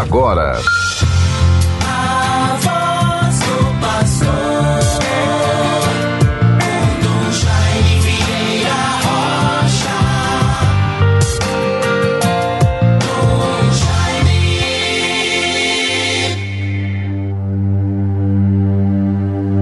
agora. 0.00 0.58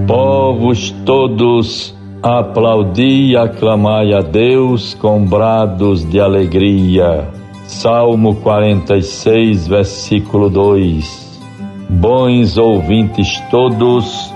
Povos 0.07 0.91
todos, 1.05 1.95
aplaudi 2.21 3.31
e 3.31 3.37
aclamai 3.37 4.13
a 4.13 4.21
Deus 4.21 4.93
com 4.95 5.23
brados 5.25 6.07
de 6.09 6.19
alegria. 6.19 7.27
Salmo 7.65 8.35
46, 8.35 9.67
versículo 9.67 10.49
2. 10.49 11.41
Bons 11.89 12.57
ouvintes 12.57 13.39
todos, 13.49 14.33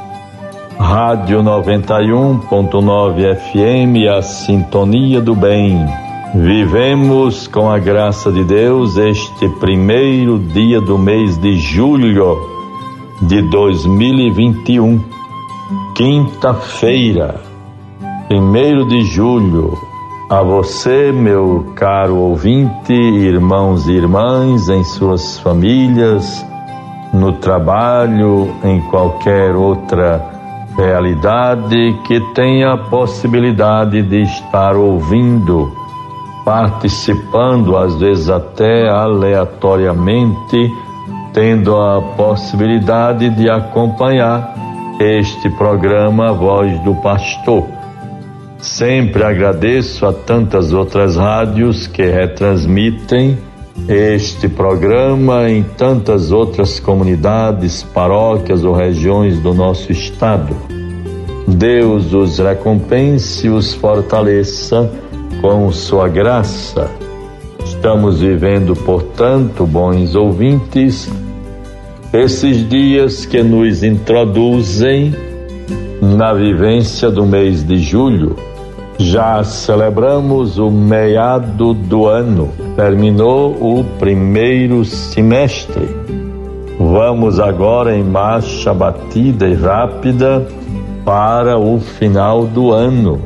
Rádio 0.77 1.41
91.9 1.41 3.35
FM, 3.35 4.07
a 4.15 4.21
sintonia 4.21 5.19
do 5.19 5.35
bem. 5.35 5.85
Vivemos 6.35 7.47
com 7.47 7.69
a 7.69 7.79
graça 7.79 8.31
de 8.31 8.43
Deus 8.43 8.97
este 8.97 9.49
primeiro 9.59 10.37
dia 10.39 10.79
do 10.79 10.97
mês 10.97 11.37
de 11.37 11.57
julho 11.57 12.37
de 13.21 13.41
2021, 13.41 15.03
quinta-feira, 15.95 17.41
primeiro 18.27 18.87
de 18.87 19.03
julho. 19.03 19.86
A 20.29 20.43
você, 20.43 21.09
meu 21.09 21.71
caro 21.73 22.17
ouvinte, 22.17 22.91
irmãos 22.91 23.87
e 23.87 23.93
irmãs, 23.93 24.67
em 24.67 24.83
suas 24.83 25.39
famílias, 25.39 26.45
no 27.13 27.31
trabalho, 27.31 28.53
em 28.61 28.81
qualquer 28.89 29.55
outra 29.55 30.21
realidade 30.75 31.97
que 32.05 32.19
tenha 32.33 32.73
a 32.73 32.77
possibilidade 32.77 34.01
de 34.01 34.23
estar 34.23 34.75
ouvindo, 34.75 35.71
participando, 36.43 37.77
às 37.77 37.95
vezes 37.95 38.29
até 38.29 38.89
aleatoriamente, 38.89 40.69
tendo 41.31 41.73
a 41.73 42.01
possibilidade 42.17 43.29
de 43.29 43.49
acompanhar 43.49 44.53
este 44.99 45.49
programa 45.51 46.33
Voz 46.33 46.77
do 46.79 46.93
Pastor. 46.95 47.76
Sempre 48.59 49.23
agradeço 49.23 50.05
a 50.05 50.11
tantas 50.11 50.73
outras 50.73 51.15
rádios 51.15 51.85
que 51.85 52.03
retransmitem 52.03 53.37
este 53.87 54.49
programa 54.49 55.49
em 55.49 55.63
tantas 55.63 56.31
outras 56.31 56.79
comunidades, 56.79 57.83
paróquias 57.83 58.63
ou 58.63 58.73
regiões 58.73 59.39
do 59.39 59.53
nosso 59.53 59.91
estado. 59.91 60.55
Deus 61.47 62.13
os 62.13 62.39
recompense 62.39 63.47
e 63.47 63.49
os 63.49 63.73
fortaleça 63.73 64.91
com 65.39 65.71
sua 65.71 66.07
graça. 66.07 66.89
Estamos 67.63 68.21
vivendo, 68.21 68.75
portanto, 68.75 69.65
bons 69.65 70.15
ouvintes, 70.15 71.09
esses 72.11 72.67
dias 72.67 73.25
que 73.25 73.43
nos 73.43 73.83
introduzem 73.83 75.15
na 76.01 76.33
vivência 76.33 77.09
do 77.09 77.25
mês 77.25 77.63
de 77.63 77.77
julho. 77.79 78.35
Já 78.99 79.43
celebramos 79.43 80.57
o 80.57 80.71
meado 80.71 81.73
do 81.73 82.07
ano, 82.07 82.49
terminou 82.75 83.51
o 83.51 83.83
primeiro 83.99 84.83
semestre. 84.83 85.87
Vamos 86.79 87.39
agora 87.39 87.95
em 87.95 88.03
marcha 88.03 88.73
batida 88.73 89.47
e 89.47 89.53
rápida 89.53 90.47
para 91.05 91.59
o 91.59 91.79
final 91.79 92.45
do 92.45 92.71
ano. 92.71 93.21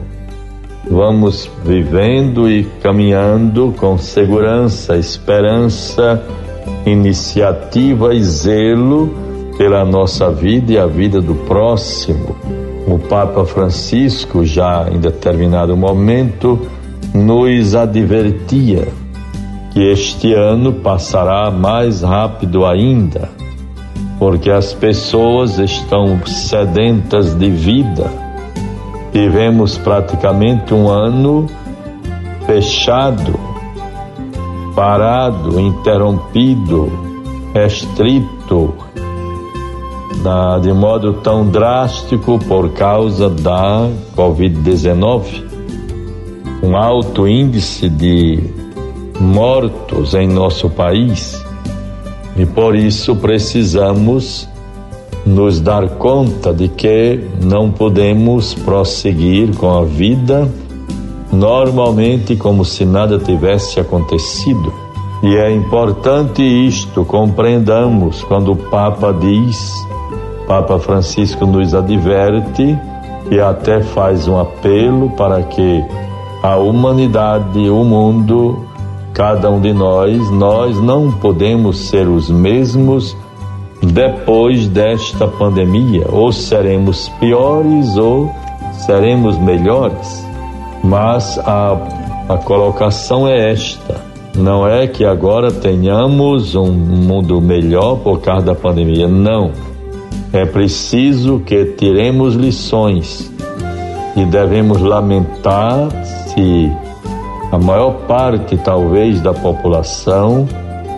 Vamos 0.89 1.49
vivendo 1.63 2.49
e 2.49 2.65
caminhando 2.81 3.73
com 3.77 3.97
segurança, 3.97 4.97
esperança, 4.97 6.21
iniciativa 6.85 8.13
e 8.13 8.21
zelo 8.23 9.09
pela 9.57 9.85
nossa 9.85 10.29
vida 10.29 10.73
e 10.73 10.77
a 10.77 10.85
vida 10.85 11.21
do 11.21 11.35
próximo 11.35 12.35
o 12.93 12.99
Papa 12.99 13.45
Francisco, 13.45 14.43
já 14.45 14.87
em 14.91 14.99
determinado 14.99 15.77
momento, 15.77 16.59
nos 17.13 17.73
advertia 17.73 18.87
que 19.71 19.79
este 19.79 20.33
ano 20.33 20.73
passará 20.73 21.49
mais 21.49 22.01
rápido 22.01 22.65
ainda, 22.65 23.29
porque 24.19 24.51
as 24.51 24.73
pessoas 24.73 25.57
estão 25.57 26.19
sedentas 26.25 27.33
de 27.33 27.49
vida. 27.49 28.11
Vivemos 29.13 29.77
praticamente 29.77 30.73
um 30.73 30.89
ano 30.89 31.47
fechado, 32.45 33.39
parado, 34.75 35.59
interrompido, 35.59 36.91
restrito, 37.53 38.73
da, 40.23 40.59
de 40.59 40.71
modo 40.71 41.13
tão 41.13 41.47
drástico 41.49 42.39
por 42.39 42.69
causa 42.71 43.29
da 43.29 43.89
Covid-19. 44.15 45.43
Um 46.63 46.75
alto 46.75 47.27
índice 47.27 47.89
de 47.89 48.39
mortos 49.19 50.13
em 50.13 50.27
nosso 50.27 50.69
país 50.69 51.43
e 52.37 52.45
por 52.45 52.75
isso 52.75 53.15
precisamos 53.15 54.47
nos 55.25 55.59
dar 55.59 55.87
conta 55.89 56.53
de 56.53 56.67
que 56.67 57.19
não 57.43 57.71
podemos 57.71 58.53
prosseguir 58.53 59.55
com 59.55 59.69
a 59.69 59.83
vida 59.83 60.49
normalmente 61.31 62.35
como 62.35 62.65
se 62.65 62.85
nada 62.85 63.17
tivesse 63.17 63.79
acontecido. 63.79 64.73
E 65.23 65.35
é 65.35 65.51
importante 65.51 66.41
isto, 66.41 67.05
compreendamos 67.05 68.23
quando 68.23 68.53
o 68.53 68.55
Papa 68.55 69.13
diz 69.13 69.71
Papa 70.51 70.77
Francisco 70.79 71.45
nos 71.45 71.73
adverte 71.73 72.77
e 73.31 73.39
até 73.39 73.81
faz 73.81 74.27
um 74.27 74.37
apelo 74.37 75.09
para 75.11 75.41
que 75.43 75.81
a 76.43 76.57
humanidade, 76.57 77.69
o 77.69 77.85
mundo, 77.85 78.65
cada 79.13 79.49
um 79.49 79.61
de 79.61 79.71
nós, 79.71 80.29
nós 80.29 80.77
não 80.77 81.09
podemos 81.09 81.87
ser 81.87 82.05
os 82.05 82.29
mesmos 82.29 83.15
depois 83.81 84.67
desta 84.67 85.25
pandemia, 85.25 86.05
ou 86.11 86.33
seremos 86.33 87.07
piores 87.17 87.95
ou 87.95 88.29
seremos 88.73 89.37
melhores. 89.37 90.27
Mas 90.83 91.39
a, 91.39 91.77
a 92.27 92.37
colocação 92.39 93.25
é 93.25 93.53
esta: 93.53 94.01
não 94.35 94.67
é 94.67 94.85
que 94.85 95.05
agora 95.05 95.49
tenhamos 95.49 96.55
um 96.55 96.73
mundo 96.73 97.39
melhor 97.39 97.99
por 97.99 98.19
causa 98.19 98.47
da 98.47 98.53
pandemia, 98.53 99.07
não 99.07 99.70
é 100.33 100.45
preciso 100.45 101.39
que 101.39 101.65
tiremos 101.77 102.35
lições 102.35 103.31
e 104.15 104.25
devemos 104.25 104.81
lamentar 104.81 105.89
se 106.27 106.71
a 107.51 107.57
maior 107.57 108.05
parte, 108.07 108.55
talvez, 108.57 109.19
da 109.19 109.33
população 109.33 110.47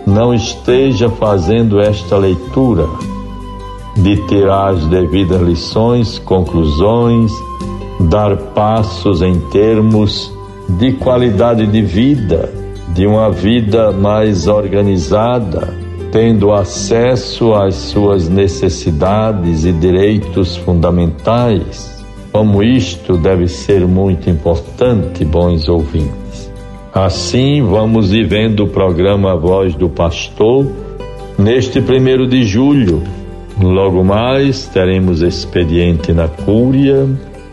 não 0.06 0.32
esteja 0.32 1.08
fazendo 1.08 1.80
esta 1.80 2.16
leitura 2.16 2.86
de 3.96 4.16
tirar 4.28 4.68
as 4.68 4.86
devidas 4.86 5.40
lições, 5.40 6.18
conclusões, 6.18 7.32
dar 8.00 8.36
passos 8.36 9.20
em 9.20 9.40
termos 9.50 10.32
de 10.68 10.92
qualidade 10.92 11.66
de 11.66 11.82
vida, 11.82 12.52
de 12.94 13.06
uma 13.06 13.30
vida 13.30 13.90
mais 13.90 14.46
organizada, 14.46 15.83
tendo 16.14 16.52
acesso 16.52 17.54
às 17.54 17.74
suas 17.74 18.28
necessidades 18.28 19.64
e 19.64 19.72
direitos 19.72 20.56
fundamentais. 20.56 22.04
Como 22.30 22.62
isto 22.62 23.16
deve 23.16 23.48
ser 23.48 23.84
muito 23.84 24.30
importante, 24.30 25.24
bons 25.24 25.68
ouvintes. 25.68 26.52
Assim, 26.94 27.62
vamos 27.62 28.12
vivendo 28.12 28.60
o 28.60 28.68
programa 28.68 29.34
Voz 29.34 29.74
do 29.74 29.88
Pastor 29.88 30.64
neste 31.36 31.80
primeiro 31.80 32.28
de 32.28 32.44
julho. 32.44 33.02
Logo 33.60 34.04
mais 34.04 34.68
teremos 34.68 35.20
expediente 35.20 36.12
na 36.12 36.28
Cúria. 36.28 37.08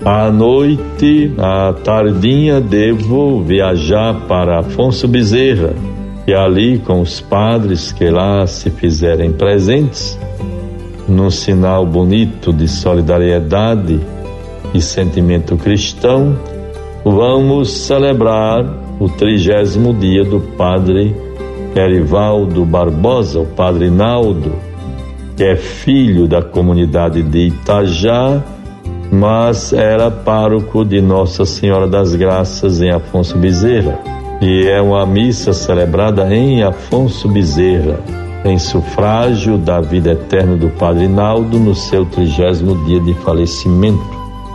À 0.06 0.30
noite, 0.30 1.34
à 1.40 1.74
tardinha, 1.84 2.62
devo 2.62 3.42
viajar 3.42 4.28
para 4.28 4.60
Afonso 4.60 5.08
Bezerra 5.08 5.74
e 6.28 6.34
ali 6.34 6.80
com 6.80 7.02
os 7.02 7.20
padres 7.20 7.92
que 7.92 8.10
lá 8.10 8.46
se 8.46 8.70
fizerem 8.70 9.32
presentes, 9.32 10.18
num 11.08 11.30
sinal 11.30 11.86
bonito 11.86 12.54
de 12.54 12.68
solidariedade 12.68 14.00
e 14.74 14.82
sentimento 14.82 15.58
cristão, 15.58 16.38
vamos 17.04 17.72
celebrar 17.72 18.64
o 19.00 19.10
trigésimo 19.10 19.94
dia 19.94 20.24
do 20.24 20.40
Padre 20.40 21.16
Erivaldo 21.76 22.66
Barbosa, 22.66 23.40
o 23.40 23.46
padre 23.46 23.90
Naldo, 23.90 24.54
que 25.36 25.44
é 25.44 25.56
filho 25.56 26.28
da 26.28 26.42
comunidade 26.42 27.24
de 27.24 27.48
Itajá, 27.48 28.42
mas 29.12 29.74
era 29.74 30.12
pároco 30.12 30.86
de 30.86 31.02
Nossa 31.02 31.46
Senhora 31.46 31.88
das 31.88 32.16
Graças 32.16 32.82
em 32.82 32.92
Afonso 32.92 33.38
Bezerra. 33.38 34.21
E 34.42 34.68
é 34.68 34.82
uma 34.82 35.06
missa 35.06 35.54
celebrada 35.54 36.34
em 36.34 36.64
Afonso 36.64 37.30
Bezerra, 37.30 38.00
em 38.44 38.58
sufrágio 38.58 39.56
da 39.56 39.80
vida 39.80 40.14
eterna 40.14 40.58
do 40.58 40.68
Padre 40.70 41.08
Naldo 41.08 41.60
no 41.60 41.76
seu 41.76 42.06
trigésimo 42.06 42.84
dia 42.86 43.00
de 43.00 43.14
falecimento. 43.14 44.02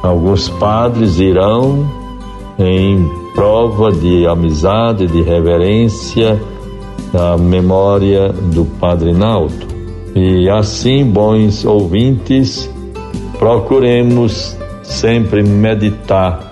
Alguns 0.03 0.49
padres 0.49 1.21
irão 1.21 1.89
em 2.59 3.09
prova 3.33 3.93
de 3.93 4.27
amizade, 4.27 5.07
de 5.07 5.23
reverência 5.23 6.37
à 7.15 7.37
memória 7.37 8.31
do 8.31 8.65
Padre 8.65 9.13
Naldo. 9.13 9.67
E 10.17 10.49
assim, 10.51 11.05
bons 11.05 11.65
ouvintes, 11.65 12.69
procuremos 13.39 14.57
sempre 14.83 15.43
meditar, 15.43 16.46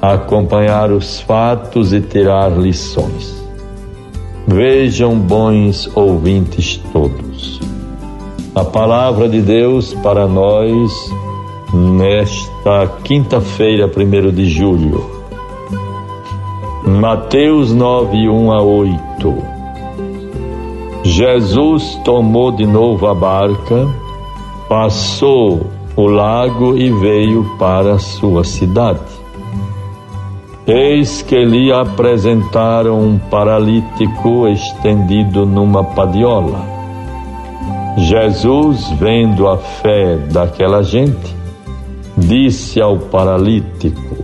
acompanhar 0.00 0.90
os 0.90 1.20
fatos 1.20 1.92
e 1.92 2.00
tirar 2.00 2.50
lições. 2.50 3.36
Vejam, 4.46 5.18
bons 5.18 5.90
ouvintes 5.94 6.80
todos, 6.92 7.60
a 8.54 8.64
palavra 8.64 9.28
de 9.28 9.42
Deus 9.42 9.92
para 9.94 10.26
nós 10.26 10.92
nesta 11.72 12.86
quinta-feira, 13.04 13.86
1 13.86 14.30
de 14.32 14.48
julho. 14.48 15.18
Mateus 16.86 17.74
9, 17.74 18.28
1 18.28 18.52
a 18.52 18.62
8. 18.62 19.58
Jesus 21.04 22.00
tomou 22.04 22.50
de 22.50 22.64
novo 22.64 23.06
a 23.06 23.14
barca, 23.14 23.86
passou 24.68 25.66
o 25.94 26.06
lago 26.06 26.76
e 26.76 26.90
veio 26.90 27.44
para 27.58 27.94
a 27.94 27.98
sua 27.98 28.44
cidade. 28.44 29.17
Eis 30.70 31.22
que 31.22 31.46
lhe 31.46 31.72
apresentaram 31.72 33.00
um 33.00 33.18
paralítico 33.18 34.46
estendido 34.46 35.46
numa 35.46 35.82
padiola. 35.82 36.60
Jesus, 37.96 38.90
vendo 39.00 39.48
a 39.48 39.56
fé 39.56 40.18
daquela 40.30 40.82
gente, 40.82 41.34
disse 42.18 42.82
ao 42.82 42.98
paralítico: 42.98 44.16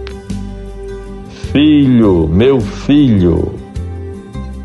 Filho, 1.50 2.28
meu 2.28 2.60
filho, 2.60 3.54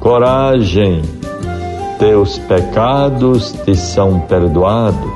coragem, 0.01 1.01
teus 1.97 2.37
pecados 2.39 3.53
te 3.53 3.73
são 3.73 4.19
perdoados. 4.19 5.13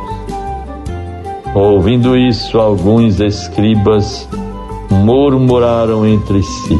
Ouvindo 1.54 2.16
isso, 2.16 2.58
alguns 2.58 3.20
escribas 3.20 4.30
murmuraram 4.94 6.06
entre 6.06 6.44
si: 6.44 6.80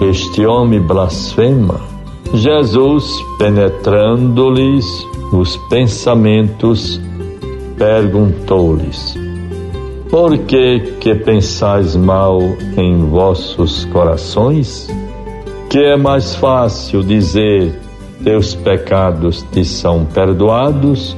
Este 0.00 0.46
homem 0.46 0.80
blasfema. 0.80 1.80
Jesus, 2.34 3.10
penetrando-lhes 3.38 4.84
os 5.32 5.56
pensamentos, 5.68 7.00
perguntou-lhes: 7.76 9.16
Por 10.10 10.36
que 10.38 10.80
que 11.00 11.14
pensais 11.14 11.96
mal 11.96 12.40
em 12.76 13.08
vossos 13.08 13.84
corações? 13.86 14.88
Que 15.70 15.78
é 15.78 15.96
mais 15.96 16.34
fácil 16.34 17.02
dizer: 17.02 17.78
Teus 18.22 18.54
pecados 18.54 19.42
te 19.52 19.64
são 19.64 20.04
perdoados, 20.04 21.16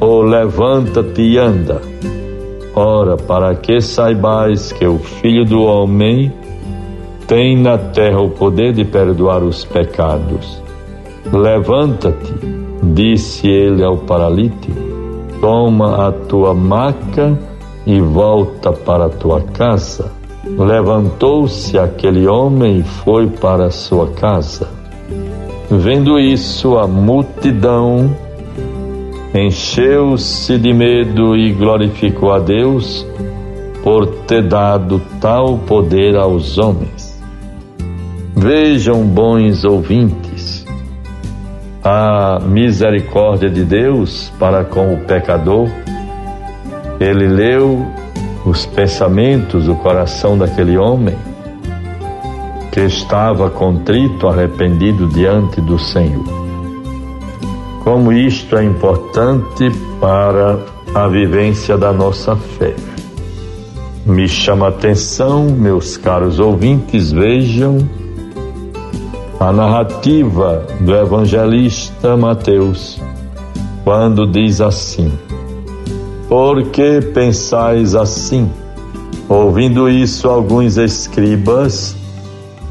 ou 0.00 0.22
levanta-te 0.22 1.22
e 1.22 1.38
anda? 1.38 1.82
Ora, 2.78 3.16
para 3.16 3.54
que 3.54 3.80
saibais 3.80 4.70
que 4.70 4.86
o 4.86 4.98
Filho 4.98 5.46
do 5.46 5.62
Homem 5.62 6.30
tem 7.26 7.56
na 7.58 7.78
terra 7.78 8.20
o 8.20 8.28
poder 8.28 8.74
de 8.74 8.84
perdoar 8.84 9.42
os 9.42 9.64
pecados. 9.64 10.62
Levanta-te, 11.32 12.34
disse 12.82 13.48
ele 13.48 13.82
ao 13.82 13.96
paralítico, 13.96 14.78
toma 15.40 16.06
a 16.06 16.12
tua 16.12 16.52
maca 16.52 17.38
e 17.86 17.98
volta 17.98 18.70
para 18.70 19.06
a 19.06 19.10
tua 19.10 19.40
casa. 19.40 20.12
Levantou-se 20.44 21.78
aquele 21.78 22.28
homem 22.28 22.80
e 22.80 22.82
foi 22.82 23.26
para 23.26 23.68
a 23.68 23.70
sua 23.70 24.08
casa. 24.08 24.68
Vendo 25.70 26.18
isso, 26.18 26.76
a 26.76 26.86
multidão 26.86 28.14
encheu-se 29.38 30.56
de 30.56 30.72
medo 30.72 31.36
e 31.36 31.52
glorificou 31.52 32.32
a 32.32 32.38
Deus 32.38 33.06
por 33.82 34.06
ter 34.26 34.42
dado 34.42 35.00
tal 35.20 35.58
poder 35.58 36.16
aos 36.16 36.56
homens. 36.56 37.22
Vejam, 38.34 39.02
bons 39.02 39.64
ouvintes, 39.64 40.64
a 41.84 42.40
misericórdia 42.40 43.50
de 43.50 43.64
Deus 43.64 44.32
para 44.38 44.64
com 44.64 44.94
o 44.94 45.00
pecador. 45.04 45.68
Ele 46.98 47.28
leu 47.28 47.86
os 48.44 48.64
pensamentos, 48.64 49.68
o 49.68 49.74
coração 49.76 50.38
daquele 50.38 50.78
homem 50.78 51.16
que 52.72 52.80
estava 52.80 53.50
contrito, 53.50 54.28
arrependido 54.28 55.06
diante 55.08 55.60
do 55.60 55.78
Senhor 55.78 56.45
como 57.86 58.12
isto 58.12 58.56
é 58.56 58.64
importante 58.64 59.70
para 60.00 60.58
a 60.92 61.06
vivência 61.06 61.78
da 61.78 61.92
nossa 61.92 62.34
fé. 62.34 62.74
Me 64.04 64.26
chama 64.26 64.66
a 64.66 64.68
atenção, 64.70 65.44
meus 65.44 65.96
caros 65.96 66.40
ouvintes, 66.40 67.12
vejam 67.12 67.78
a 69.38 69.52
narrativa 69.52 70.66
do 70.80 70.96
evangelista 70.96 72.16
Mateus, 72.16 73.00
quando 73.84 74.26
diz 74.26 74.60
assim: 74.60 75.12
Por 76.28 76.64
que 76.70 77.00
pensais 77.00 77.94
assim? 77.94 78.50
Ouvindo 79.28 79.88
isso, 79.88 80.28
alguns 80.28 80.76
escribas 80.76 81.94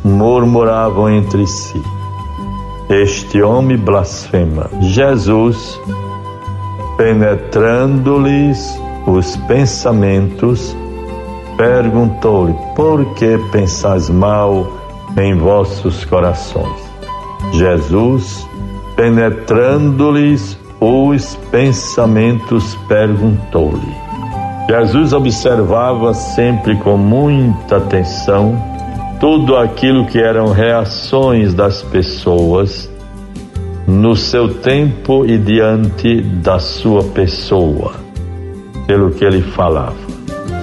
murmuravam 0.04 1.10
entre 1.10 1.48
si 1.48 1.95
este 2.90 3.42
homem 3.42 3.78
blasfema. 3.78 4.70
Jesus, 4.82 5.80
penetrando-lhes 6.98 8.80
os 9.08 9.36
pensamentos, 9.48 10.76
perguntou-lhe: 11.58 12.56
Por 12.76 13.06
que 13.16 13.38
pensais 13.52 14.10
mal 14.10 14.68
em 15.18 15.36
vossos 15.36 16.06
corações? 16.06 16.84
Jesus, 17.54 18.48
penetrando-lhes 18.96 20.58
os 20.80 21.36
pensamentos, 21.52 22.76
perguntou-lhe. 22.88 24.06
Jesus 24.68 25.14
observava 25.14 26.14
sempre 26.14 26.76
com 26.78 26.98
muita 26.98 27.78
atenção 27.78 28.75
tudo 29.20 29.56
aquilo 29.56 30.06
que 30.06 30.20
eram 30.20 30.52
reações 30.52 31.54
das 31.54 31.82
pessoas 31.82 32.90
no 33.88 34.16
seu 34.16 34.54
tempo 34.56 35.26
e 35.26 35.38
diante 35.38 36.22
da 36.22 36.60
sua 36.60 37.04
pessoa, 37.04 37.94
pelo 38.88 39.12
que 39.12 39.24
ele 39.24 39.42
falava. 39.42 39.96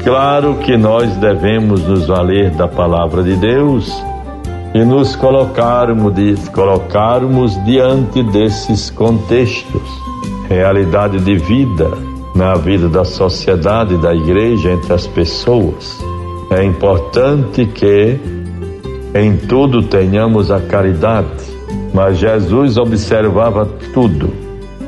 Claro 0.03 0.57
que 0.57 0.77
nós 0.77 1.15
devemos 1.17 1.83
nos 1.87 2.07
valer 2.07 2.51
da 2.51 2.67
palavra 2.67 3.23
de 3.23 3.37
Deus 3.37 3.93
e 4.75 4.85
nos 4.85 5.15
colocarmos, 5.15 6.13
de, 6.15 6.35
colocarmos 6.51 7.63
diante 7.65 8.23
desses 8.25 8.91
contextos, 8.91 9.83
realidade 10.49 11.21
de 11.21 11.37
vida 11.37 11.89
na 12.35 12.55
vida 12.55 12.89
da 12.89 13.05
sociedade, 13.05 13.97
da 13.99 14.15
igreja, 14.15 14.73
entre 14.73 14.93
as 14.93 15.07
pessoas. 15.07 16.01
É 16.51 16.65
importante 16.65 17.65
que 17.67 18.42
em 19.15 19.37
tudo 19.37 19.83
tenhamos 19.83 20.51
a 20.51 20.61
caridade. 20.61 21.53
Mas 21.93 22.19
Jesus 22.19 22.79
observava 22.79 23.67
tudo. 23.93 24.31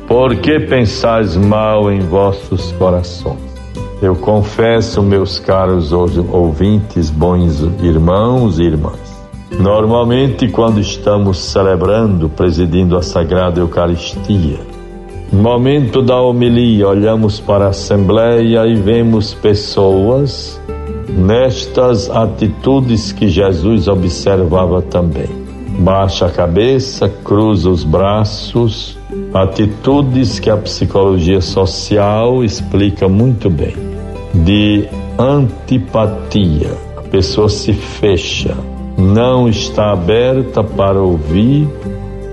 Por 0.07 0.37
que 0.37 0.61
pensais 0.61 1.37
mal 1.37 1.91
em 1.91 2.01
vossos 2.01 2.73
corações? 2.73 3.55
Eu 4.03 4.15
confesso, 4.15 5.03
meus 5.03 5.39
caros 5.39 5.93
ouvintes, 5.93 7.11
bons 7.11 7.61
irmãos 7.83 8.59
e 8.59 8.65
irmãs, 8.65 9.29
normalmente 9.59 10.49
quando 10.49 10.79
estamos 10.79 11.39
celebrando, 11.39 12.29
presidindo 12.29 12.99
a 12.99 13.03
Sagrada 13.03 13.61
Eucaristia, 13.61 14.59
no 15.33 15.43
momento 15.43 16.03
da 16.03 16.21
homilia, 16.21 16.87
olhamos 16.87 17.41
para 17.41 17.67
a 17.67 17.69
Assembleia 17.69 18.67
e 18.67 18.75
vemos 18.75 19.33
pessoas 19.33 20.61
nestas 21.09 22.11
atitudes 22.11 23.13
que 23.13 23.29
Jesus 23.29 23.89
observava 23.89 24.83
também. 24.83 25.45
baixa 25.79 26.27
a 26.27 26.31
cabeça, 26.31 27.09
cruza 27.09 27.69
os 27.69 27.83
braços, 27.83 28.97
atitudes 29.33 30.39
que 30.39 30.49
a 30.49 30.57
psicologia 30.57 31.41
social 31.41 32.45
explica 32.45 33.09
muito 33.09 33.51
bem. 33.51 33.75
De 34.33 34.89
antipatia, 35.19 36.71
a 36.97 37.03
pessoa 37.03 37.49
se 37.49 37.73
fecha, 37.73 38.57
não 38.97 39.49
está 39.49 39.93
aberta 39.93 40.63
para 40.63 41.01
ouvir 41.01 41.69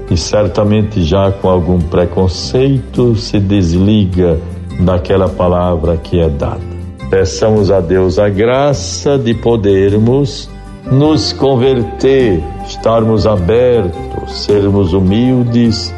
e 0.10 0.17
certamente 0.17 1.03
já 1.03 1.31
com 1.31 1.50
algum 1.50 1.79
preconceito 1.79 3.15
se 3.15 3.39
desliga 3.39 4.39
daquela 4.79 5.29
palavra 5.29 5.98
que 5.98 6.20
é 6.20 6.29
dada. 6.29 6.71
Peçamos 7.12 7.70
a 7.70 7.82
Deus 7.82 8.18
a 8.18 8.30
graça 8.30 9.18
de 9.18 9.34
podermos 9.34 10.50
nos 10.89 11.34
converter, 11.34 12.41
estarmos 12.65 13.27
abertos, 13.27 14.46
sermos 14.46 14.94
humildes 14.94 15.94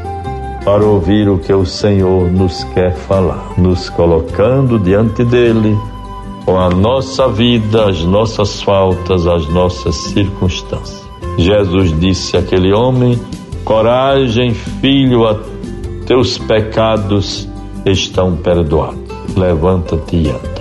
para 0.66 0.84
ouvir 0.84 1.30
o 1.30 1.38
que 1.38 1.54
o 1.54 1.68
Senhor 1.68 2.32
nos 2.32 2.64
quer 2.74 2.96
falar, 2.96 3.54
nos 3.60 3.92
colocando 3.92 4.80
diante 4.80 5.24
dele 5.24 5.78
com 6.46 6.60
a 6.60 6.70
nossa 6.72 7.28
vida, 7.28 7.90
as 7.90 8.04
nossas 8.04 8.64
faltas, 8.64 9.28
as 9.28 9.48
nossas 9.50 9.96
circunstâncias. 9.96 11.08
Jesus 11.38 11.98
disse 12.00 12.36
àquele 12.36 12.74
homem: 12.74 13.20
Coragem, 13.64 14.56
filho, 14.56 15.28
a 15.28 15.38
teus 16.08 16.40
pecados 16.40 17.48
estão 17.86 18.36
perdoados. 18.36 19.04
Levanta-te 19.38 20.16
e 20.18 20.30
anda. 20.32 20.53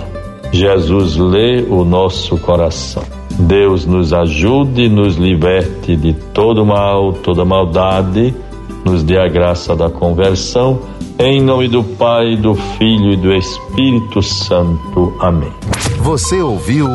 Jesus 0.53 1.17
lê 1.17 1.63
o 1.67 1.83
nosso 1.83 2.37
coração. 2.37 3.03
Deus 3.39 3.87
nos 3.87 4.13
ajude, 4.13 4.87
nos 4.87 5.15
liberte 5.15 5.95
de 5.95 6.13
todo 6.13 6.63
mal, 6.63 7.11
toda 7.11 7.43
maldade, 7.43 8.35
nos 8.85 9.01
dê 9.01 9.17
a 9.17 9.27
graça 9.27 9.75
da 9.75 9.89
conversão. 9.89 10.79
Em 11.17 11.41
nome 11.41 11.67
do 11.67 11.83
Pai, 11.83 12.35
do 12.35 12.53
Filho 12.53 13.13
e 13.13 13.17
do 13.17 13.33
Espírito 13.33 14.21
Santo. 14.21 15.15
Amém. 15.19 15.51
Você 16.03 16.39
ouviu 16.39 16.87